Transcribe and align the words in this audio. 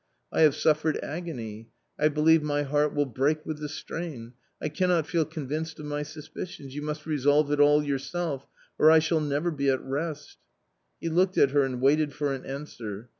I 0.33 0.41
have 0.41 0.55
suffered 0.55 0.97
agony; 1.03 1.69
I 1.99 2.07
believe 2.07 2.41
my 2.41 2.63
heart 2.63 2.95
will 2.95 3.05
break 3.05 3.45
with 3.45 3.59
the 3.59 3.69
strain.... 3.69 4.33
I 4.59 4.67
cannot 4.67 5.05
feel 5.05 5.25
convinced 5.25 5.79
of 5.79 5.85
my 5.85 6.01
suspicions; 6.01 6.73
you 6.73 6.81
must 6.81 7.05
resolve 7.05 7.51
it 7.51 7.59
all 7.59 7.83
yourself, 7.83 8.47
or 8.79 8.89
I 8.89 8.97
shall 8.97 9.21
never 9.21 9.51
be 9.51 9.69
at 9.69 9.83
rest." 9.83 10.39
He 10.99 11.07
looked 11.09 11.37
at 11.37 11.51
her 11.51 11.61
and 11.61 11.81
waited 11.81 12.13
for 12.13 12.33
an 12.33 12.47
answer. 12.47 13.09